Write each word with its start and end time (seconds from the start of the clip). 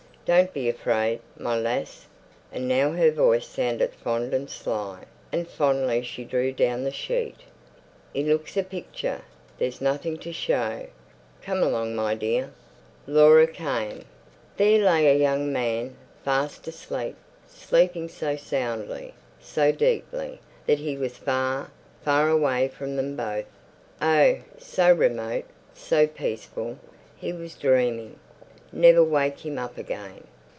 "Don't 0.23 0.53
be 0.53 0.69
afraid, 0.69 1.19
my 1.35 1.57
lass,"—and 1.57 2.65
now 2.65 2.91
her 2.91 3.11
voice 3.11 3.45
sounded 3.47 3.91
fond 3.93 4.33
and 4.33 4.49
sly, 4.49 5.03
and 5.29 5.45
fondly 5.47 6.03
she 6.03 6.23
drew 6.23 6.53
down 6.53 6.83
the 6.83 6.91
sheet—"'e 6.91 8.23
looks 8.23 8.55
a 8.55 8.63
picture. 8.63 9.23
There's 9.57 9.81
nothing 9.81 10.17
to 10.19 10.31
show. 10.31 10.87
Come 11.41 11.63
along, 11.63 11.95
my 11.97 12.13
dear." 12.13 12.53
Laura 13.07 13.45
came. 13.47 14.05
There 14.55 14.79
lay 14.81 15.09
a 15.13 15.19
young 15.19 15.51
man, 15.51 15.97
fast 16.23 16.65
asleep—sleeping 16.67 18.07
so 18.07 18.37
soundly, 18.37 19.13
so 19.41 19.73
deeply, 19.73 20.39
that 20.65 20.79
he 20.79 20.95
was 20.97 21.17
far, 21.17 21.71
far 22.05 22.29
away 22.29 22.69
from 22.69 22.95
them 22.95 23.17
both. 23.17 23.45
Oh, 24.01 24.37
so 24.57 24.93
remote, 24.93 25.45
so 25.73 26.07
peaceful. 26.07 26.77
He 27.17 27.33
was 27.33 27.55
dreaming. 27.55 28.17
Never 28.73 29.03
wake 29.03 29.45
him 29.45 29.57
up 29.57 29.77
again. 29.77 30.23